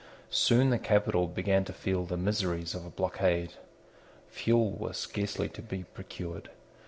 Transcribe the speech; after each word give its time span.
Soon 0.31 0.71
the 0.71 0.79
capital 0.79 1.27
began 1.27 1.63
to 1.65 1.71
feel 1.71 2.05
the 2.05 2.17
miseries 2.17 2.73
of 2.73 2.83
a 2.83 2.89
blockade. 2.89 3.53
Fuel 4.29 4.71
was 4.71 4.97
scarcely 4.97 5.47
to 5.49 5.61
be 5.61 5.83
procured. 5.93 6.49